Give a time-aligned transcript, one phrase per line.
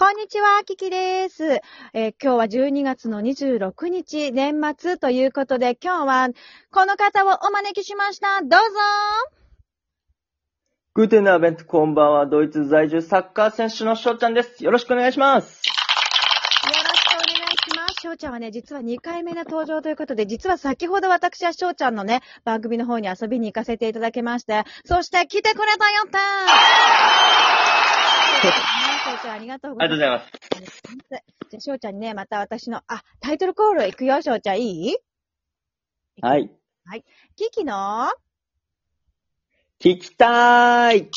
[0.00, 1.60] こんにちは、キキです。
[1.92, 6.28] えー今日は12月の26日、年末ということで、今日は
[6.70, 8.40] この方をお招きしました。
[8.42, 8.56] どうぞ
[10.94, 12.26] グーテンナーベント、こんばんは。
[12.26, 14.62] ドイツ在住サッカー選手の翔ちゃんです。
[14.62, 15.62] よろしくお願いします。
[15.66, 15.72] よ
[16.64, 17.94] ろしくお願いします。
[18.00, 26.18] 翔ちゃんはね、実は2回目の登場ということで、実は先ほど私は翔ちゃんのね、番組の方に遊びに行かせていただきまして、そして来てくれたよって
[29.08, 29.96] 翔ちゃんありがとうございます。
[29.96, 30.80] ありがとうございます。
[31.50, 34.96] じゃあ、翔ちゃんにね、また私の、あ、タイトルコール行くよ、翔ちゃん、いい？
[36.20, 36.50] はい。
[37.36, 37.74] キキの？
[38.04, 38.12] あ
[39.80, 40.30] 聞きたーい。
[40.30, 41.08] ありがとう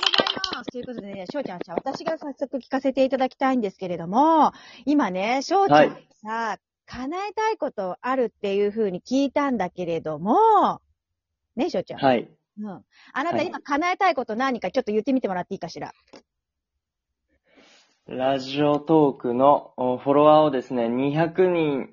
[0.00, 0.70] ございます。
[0.70, 4.52] ということでね、翔ちゃん、じゃあ私が早速聞かせていただきたいんですけれども、
[4.86, 10.80] 今ね、翔ちゃんはいさ、叶えたいことあるっていう風に聞いたんだけれども、
[11.56, 12.00] ね、翔ちゃん。
[12.00, 12.30] はい。
[12.60, 12.68] うん。
[12.70, 12.84] あ
[13.24, 15.92] なたはい今叶えたいこと何かちょっと言ってみてもらっていいかしら？
[18.06, 21.88] ラジオトークのおフォロワーをですね、200人、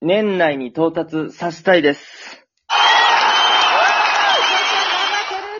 [0.00, 2.46] 年内に到達させたいです。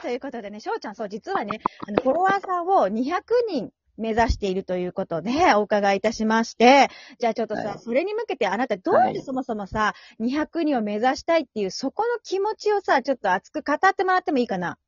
[0.02, 14.78] ということでね、翔ちゃん、そう、実はね、あの、フォロワーさんを200人目指しているということで、お伺いいたしまして、じゃあちょっとさ、はいそれに向けてあなたどうやっはいてそもそもさ、200人を目指したいっていう、そこの気持ちをさ、ちょっと熱く語ってもらってもいいかな？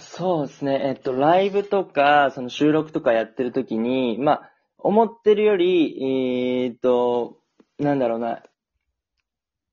[0.00, 0.80] そうですね。
[0.84, 7.38] えっと、ライブとか、その収録とかやってる時に、まあ、思ってるより、えーっと、
[7.78, 8.42] なんだろうな、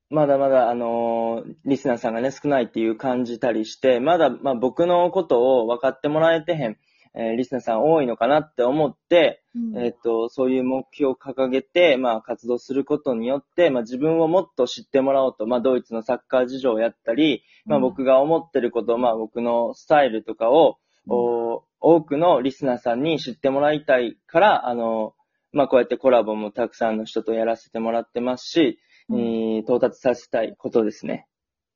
[0.09, 6.77] まだまだ、あのーリスナーさんがね、少ないっていう感じたりして、まだ、まあ、僕のことを分かってもらえてへん、
[7.15, 9.83] えーリスナーさん多いのかなって思って、うん。
[9.83, 25.15] えっと、そういう目標を掲げて、まあ、活動することによって、まあ、自分をもっと知ってもらおうと、まあ、ドイツのサッカー事情をやったり、まあ、僕が思ってること、まあ、僕のスタイルとかを、お多くのリスナーさんに知ってもらいたいから、あの、
[25.51, 29.19] まあ、こうやってコラボもたくさんの人とやらせてもらってますし、うん。
[29.19, 31.27] えー到達させたいことですね。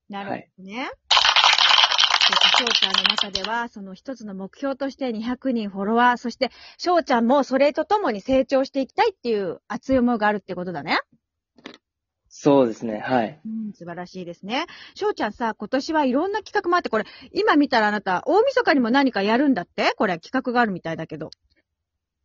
[0.10, 0.86] なるほどね。
[0.86, 0.94] そうか
[2.64, 11.02] 翔ちゃんの中では、その一つの目標として200人フォロワー、そして翔ちゃんもそれとともに成長していきたいっていう熱い思いがあるってことだね。
[12.30, 13.42] そうですね、はい。
[13.46, 14.66] うん、素晴らしいですね。
[14.96, 19.92] 翔ちゃんさ、今年はいろんな企画もあって、これ、今見たらあなた、大晦日にも何かやるんだって？
[19.98, 21.32] これ、企画があるみたいだけど。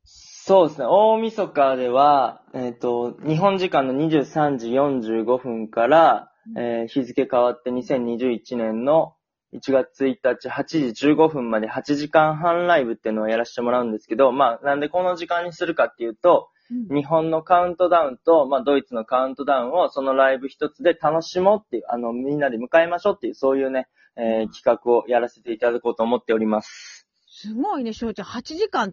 [0.05, 0.87] そうですね。
[0.89, 9.15] 大晦日では、えっ、と、日本時間の23時45分から、えー日付変わって2021年の
[9.55, 27.09] 1月1日8時15分まで8時間半ライブっていうのをやらせてもらうんですけど、まあ、なんでこの時間にするかっていうと、日本のカウントダウンと、まあ、ドイツのカウントダウンをそのライブ一つで楽しもうっていう、あの、みんなで迎えましょうっていう、そういうね、えー企画をやらせていただこうと思っております。
[27.29, 28.27] すごいね、翔ちゃん。
[28.27, 28.91] 8時間、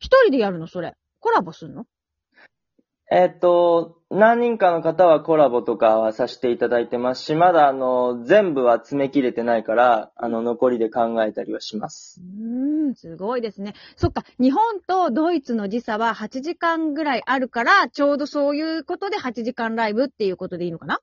[0.00, 0.94] 一人でやるのそれ。
[1.20, 1.86] コラボすんの？
[3.10, 12.22] えっと、何人かの方はコラボとかはさせていただいてますし、まだあの、全部は詰め切れてないから、あの、残りで考えたりはします。
[12.22, 13.74] うーん、すごいですね。
[13.96, 21.00] そっか、日本とドイツの時差は8時間ぐらいあるから、ちょうどそういうことで8時間ライブっていうことでいいのかな？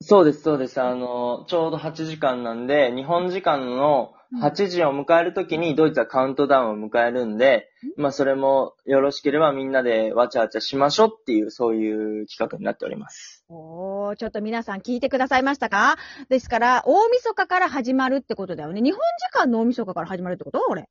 [0.00, 0.80] そうです、そうです。
[0.80, 13.44] あの、ちょうど8時間なんで、日本時間の8時を迎えるときにドイツはカウントダウンを迎えるんで、まあそれもよろしければみんなでわちゃわちゃしましょうっていう、そういう企画になっております。
[13.48, 15.96] おー、ちょっと皆さん聞いてくださいましたか？
[16.28, 18.82] ですから、大晦日から始まるってことだよね。
[18.82, 20.60] 日本時間の大晦日から始まるってこと？
[20.60, 20.90] これ。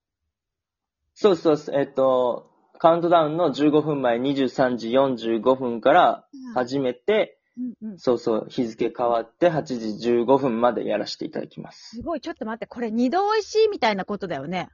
[1.13, 1.57] そうそう。
[1.73, 2.49] えっと、
[2.79, 6.25] カウントダウンの15分前23時45分から
[6.55, 7.36] 始めて、うん
[7.81, 7.97] うん。
[7.99, 11.95] そうそう、日付変わって8時15分までやらせていただきます。
[11.97, 14.69] すごい、ちょっと待って、これ二度美味しいみたいなことだよね。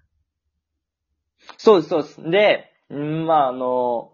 [1.58, 2.22] そうです、そうです。
[2.30, 4.12] で、んまあ、あの、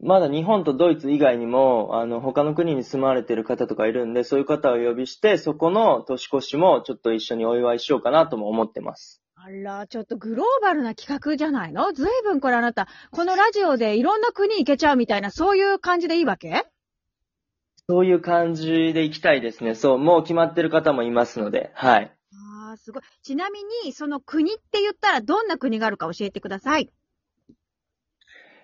[0.00, 9.20] まだ日本とドイツ以外にも、あの、他の国に住まわれてる方とかいるんで、そういう方をお呼びして、そこの年越しもちょっと一緒にお祝いしようかなとも思ってます。
[9.34, 11.92] あら、ちょっとグローバルな企画じゃないの？
[11.92, 16.64] ずいぶんこれあなた、このラジオでいろんな国行けちゃうみたいな、そういう感じでいいわけ？
[17.90, 19.74] そういう感じでいきたいですね。
[19.74, 22.12] そう、もう決まってる方もいますので、はい。
[22.34, 23.02] ああ、すごい。
[23.22, 26.90] ちなみに、その国って言ったらどんな国があるか教えてください。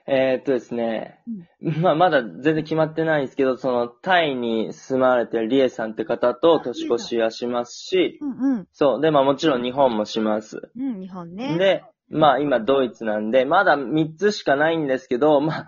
[0.06, 1.20] えーっとですね、
[1.58, 8.68] まあ、まだ全然決まってないんですけど、その、タイに住まわれてるリエさんって方と年越しはしますし、うんうん。
[8.74, 10.70] そう、で、まあもちろん日本もします。
[10.76, 11.56] うん、日本ね。
[11.56, 15.66] で、まあ今ドイツなんで、まだ3つしかないんですけど、まあ、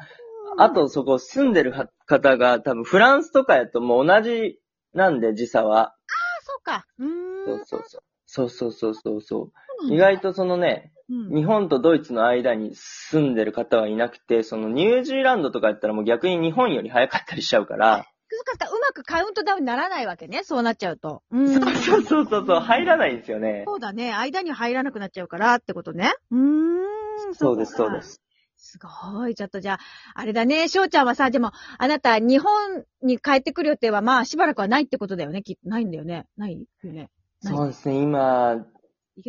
[0.58, 1.72] あとそこ住んでる
[2.06, 4.58] 方が多分フランスとかやともう同じ
[4.94, 5.88] なんで時差は。
[5.88, 5.94] あ、
[6.42, 6.86] そうか。
[6.98, 7.10] うーん。
[7.46, 8.02] そうそうそう。
[8.28, 10.96] そうそうそうそう意外とそのね、うん
[11.32, 20.42] 日本とドイツの間に住んでる方はいなくて、そのニュージーランドとかやったらもう逆に日本より早かったりしちゃうから、そっかうまくカウントダウンにならないわけね。
[20.42, 21.22] そうなっちゃうと。
[21.30, 21.60] うん。
[21.60, 23.64] そうそうそうそう、入らないんですよね。
[23.66, 24.12] そうだね。
[24.12, 26.12] 間に入らなくなっちゃうからってことね。
[26.32, 27.34] うーん。
[27.34, 28.02] そうです、かそうで。
[28.02, 28.20] す。
[28.56, 28.78] す
[29.12, 29.34] ごい。
[29.34, 29.78] ちょっとじゃあ、
[30.14, 30.68] あれだね。
[30.68, 35.42] 翔ちゃんはさ、でも、あなた、日本に帰ってくる予定は、まあ、しばらくはないってことだよね。
[35.42, 36.26] きっと、ないんだよね。
[36.36, 37.10] ないよね。
[37.40, 38.66] そうですね、今、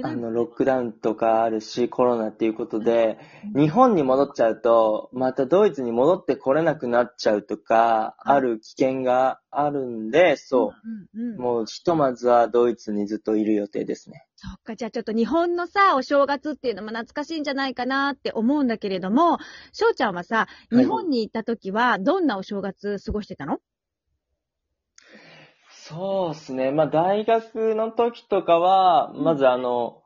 [0.04, 3.18] あの、ロックダウンとかあるし、コロナっていうことで、
[3.56, 10.74] 日本に戻っちゃうと、またドイツに戻ってこれなくなっちゃうとか、うんある危険があるんで、そ
[11.14, 11.42] う。
[11.42, 14.27] もうひとまずはドイツにずっといる予定ですね。
[14.40, 19.40] そっか、じゃあちょっと日本のさ、お正月っていうのも懐かしいんじゃないかなって思うんだけれども、
[19.74, 20.78] 翔ちゃんはさ、い。
[20.78, 23.62] 日本に行った時は、どんなお正月過ごしてたの、
[25.72, 26.70] そうですね。
[26.70, 29.24] まあ大学の時とかは、うん。
[29.24, 30.04] まずあの、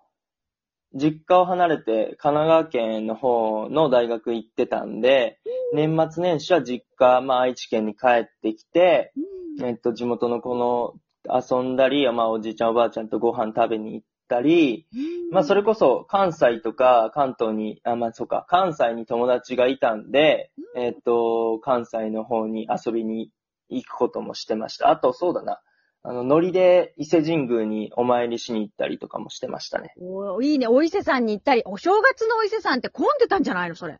[0.94, 5.40] 実家を離れて神奈川県の方の大学行ってたんで、
[5.74, 9.12] 年末年始は実家、まあ愛知県に帰ってきて、
[9.60, 9.66] うん。
[9.66, 10.94] えっと、地元の子の
[11.26, 14.88] 遊んだり、まあおじいちゃんおばあちゃんとご飯食べに行ったり、
[15.32, 23.30] まあそれこそ関西とか関東に、あ、まあそうか、関西に友達がいたんで、えっと、関西の方に遊びに
[23.70, 24.90] 行くこともしてました。
[24.90, 25.60] あとそうだな、
[26.04, 29.94] あの、ノリで伊勢神宮にお参りしに行ったりとかもしてましたね。
[30.00, 30.68] おーいいね。
[30.68, 33.76] お伊勢さんに行ったり、お正月のお伊勢さんって混んでたんじゃないの？
[33.76, 33.98] それ。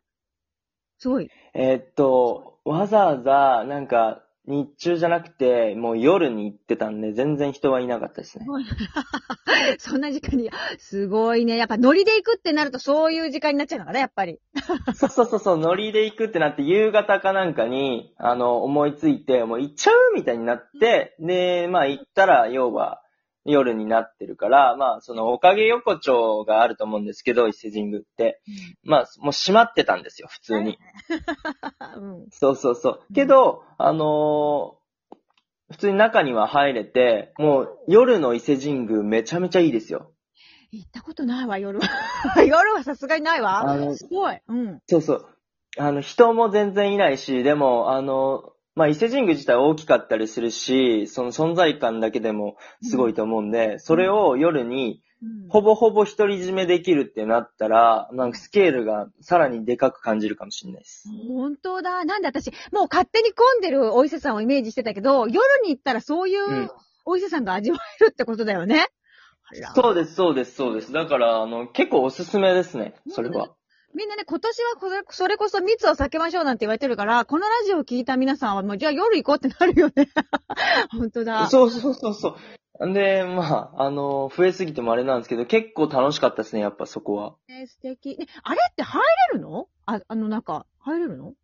[0.98, 1.28] すごい。
[1.54, 8.46] えっと、わざわざ、なんか、日中じゃなくて、もう夜に行ってたんで、全然人はいなかったですね。
[9.78, 11.56] そんな時間に、すごいね。
[11.56, 14.40] やっぱノリで行くってなるとそういう時間になっちゃうのかな、やっぱり。
[14.94, 23.02] そうそうそうそう、ノリで行くってなって、夕方かなんかに、あの、思いついて、もう行っちゃうみたいになって、で、まあ行ったら、要は、
[23.44, 28.40] 夜になってるから、まあ、その、おかげ横丁があると思うんですけど、伊勢神宮って。
[28.84, 30.78] まあ、もう閉まってたんですよ、普通に。
[31.96, 32.11] うん。
[32.32, 33.14] そうそうそう。
[33.14, 34.82] けど、あのー
[35.70, 40.12] 普通に中には入れて、もう夜の伊勢神宮めちゃめちゃいいですよ。
[40.70, 41.86] 行ったことないわ、夜は。
[42.44, 43.60] 夜はさすがにないわ。
[43.60, 44.38] あのすごい。
[44.48, 44.80] うん。
[44.86, 45.26] そうそう。
[45.78, 61.08] あの、人も全然いないし、でも、あの、まあ、伊勢神宮自体大きかったりするし、その存在感だけでもすごいと思うんで、それを夜にうんほぼほぼ独り占めできるってなったら、なんかスケールがさらにでかく感じるかもしれないです。
[61.28, 62.04] 本当だ。
[62.04, 66.70] なんで私、もう勝手に混んでるお伊勢さんをイメージしてたけど、夜に行ったらそういううん
[67.04, 68.86] お伊勢さんが味わえるってことだよね。
[69.44, 70.92] あらそうです、そうです、そうです。
[70.92, 73.50] だから、あの、結構おすすめですね、それは。
[73.94, 80.08] みんなね、今年はこれそれこそ密を避けましょうなんて言われてるから、このラジオを聞いた皆さんはもうじゃあ夜行こうってなるよね。
[80.92, 81.48] 本当だ。
[81.48, 82.36] そうそうそうそ
[82.80, 82.92] う。
[82.94, 87.36] で、まあ、あの、増えすぎてもあれなんですけど、結構楽しかったですね、やっぱそこは。
[87.48, 88.16] ね素敵。
[88.16, 89.02] ね、あれって入
[89.32, 89.68] れるの？
[89.84, 91.34] あ、あの中、入れるの？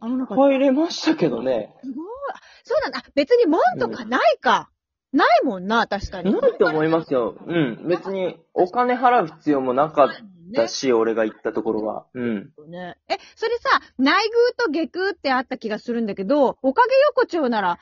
[0.00, 1.74] あの中、入れましたけどね。
[1.82, 2.06] すごい。
[2.32, 2.98] あそうなんだ。
[2.98, 4.70] あ別に門とかないか。
[5.12, 6.30] ないもんな、確かに。
[6.30, 7.34] ないと思いますよ。
[7.46, 7.88] うん。
[7.88, 10.08] 別に、お金払う必要もなかっ
[10.54, 12.06] たし、俺が行ったところは。
[12.14, 12.52] うん。
[12.68, 12.96] ね。
[13.08, 17.78] え、それさ、内宮と下宮ってあった気がするんだけど、おかげ横丁なら、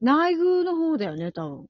[0.00, 1.66] 内宮の方だよね、多分。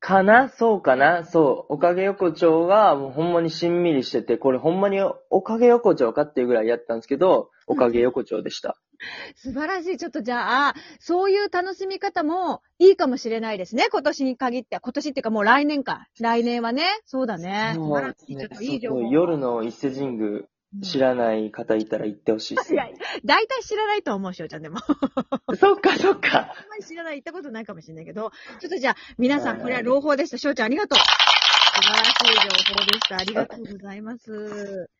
[0.00, 0.48] かな？
[0.48, 1.24] そうかな？
[1.24, 1.74] そう。
[1.74, 5.00] おかげ横丁が、もうほんまにしんみりしてて、これほんまに
[5.30, 8.76] おかげ横丁かっていうぐらいやったんですけど、おかげ横丁でした。
[9.36, 9.96] 素晴らしい。
[9.96, 13.88] ちょっとじゃあ、そういう楽しみ方もいいかもしれないですね。
[13.90, 14.80] 今年に限っては。
[14.80, 16.08] 今年っていうかもう来年か。
[16.20, 16.86] 来年はね。
[17.04, 17.72] そうだね。
[17.74, 18.26] 素晴らしい。
[18.26, 19.02] ちょねっといい情報。
[19.02, 20.42] 夜の伊勢神宮、
[20.82, 22.94] 知らない方いたら行ってほしいですいやね。、
[23.24, 24.78] 大体知らないと思う、しおちゃんでも。
[25.58, 26.38] そっかそっか。
[26.38, 30.38] あんまり知らない、行ったことないかもしれないけど、ちょっとじゃあ、皆さん、はいこれは朗報でした。
[30.38, 30.98] しょうちゃん、ありがとう。
[30.98, 33.16] 素晴らしい情報でした。
[33.18, 34.90] ありがとうございます。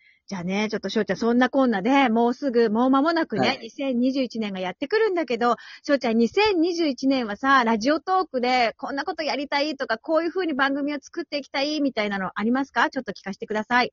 [0.42, 12.90] ね、ちょっとしょうちゃん、そんなこんなで、もうすぐ、もう間もなくね、はい2021年がやってくるんだけど、しょうちゃん、2021年はさ、ラジオトークで、こんなことやりたいとか、こういう風に番組を作っていきたいみたいなのありますか？
[12.90, 13.92] ちょっと聞かせてください。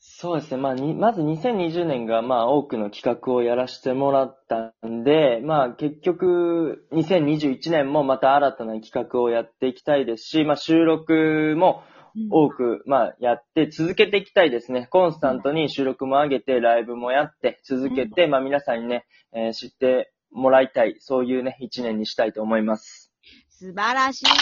[0.00, 0.56] そうですね。
[0.58, 11.82] まあ、にまず2020年が、まあ、多くの企画をやらせてもらったんで、まあ、結局、2021年もまた新たな企画をやっていきたいですし、まあ、収録も
[12.30, 14.86] 多く、まあ、やって続けていきたいですね。
[14.90, 23.12] コンスタントに収録も上げて、ライブもやって、続けて、まあ、皆さんにね、えー知ってもらいたい、そういうね、一年にしたいと思います。
[23.48, 24.26] 素晴らしい。
[24.26, 24.36] しょう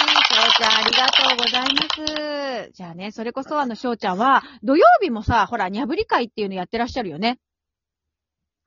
[0.59, 2.71] ちゃん、ありがとうございます。
[2.73, 7.39] じゃあね、それこそあの、しょうちゃんは、土曜日もさ、ほら、にゃぶり会っていうのやってらっしゃるよね。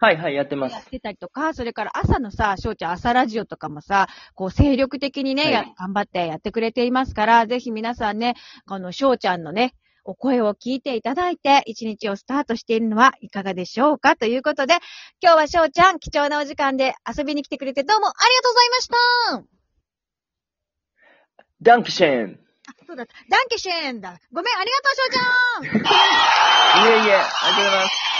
[0.01, 0.74] はいはい、やってます。
[0.74, 9.75] やってたりとか、それから朝のさ、しょうちゃん朝ラジオとかもさ、こう精力的にね、はいや頑張ってやってくれていますから、ぜひ皆さんね、このしょうちゃんのね、
[10.06, 14.15] お声を聞いていただいて、一日をスタートしているのはいかがでしょうか？
[14.15, 14.75] ということで、
[15.22, 19.60] 今日は翔ちゃん、貴重なお時間で遊びに来てくれてどうもありがとうございました
[21.62, 22.39] ダンクシェン。
[22.70, 23.06] あ、そうだ。
[23.06, 24.18] ダンケシェーンだ。
[24.32, 28.18] ごめん、ありがとう、翔ちゃん いえいえ、ありがとうございます。